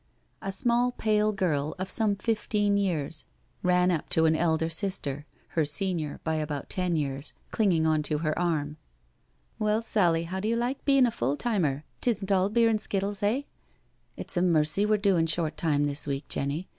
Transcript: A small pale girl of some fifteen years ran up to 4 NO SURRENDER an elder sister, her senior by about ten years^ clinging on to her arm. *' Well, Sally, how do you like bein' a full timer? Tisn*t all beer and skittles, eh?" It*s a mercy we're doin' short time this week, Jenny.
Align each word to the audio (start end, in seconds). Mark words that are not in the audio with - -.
A 0.41 0.51
small 0.51 0.91
pale 0.93 1.31
girl 1.31 1.75
of 1.77 1.87
some 1.87 2.15
fifteen 2.15 2.75
years 2.75 3.27
ran 3.61 3.91
up 3.91 4.09
to 4.09 4.21
4 4.21 4.31
NO 4.31 4.33
SURRENDER 4.33 4.37
an 4.43 4.43
elder 4.43 4.69
sister, 4.71 5.25
her 5.49 5.63
senior 5.63 6.19
by 6.23 6.37
about 6.37 6.71
ten 6.71 6.95
years^ 6.95 7.33
clinging 7.51 7.85
on 7.85 8.01
to 8.01 8.17
her 8.17 8.35
arm. 8.39 8.77
*' 9.17 9.59
Well, 9.59 9.83
Sally, 9.83 10.23
how 10.23 10.39
do 10.39 10.47
you 10.47 10.55
like 10.55 10.83
bein' 10.85 11.05
a 11.05 11.11
full 11.11 11.37
timer? 11.37 11.83
Tisn*t 12.01 12.33
all 12.33 12.49
beer 12.49 12.67
and 12.67 12.81
skittles, 12.81 13.21
eh?" 13.21 13.43
It*s 14.17 14.35
a 14.35 14.41
mercy 14.41 14.87
we're 14.87 14.97
doin' 14.97 15.27
short 15.27 15.55
time 15.55 15.85
this 15.85 16.07
week, 16.07 16.27
Jenny. 16.27 16.67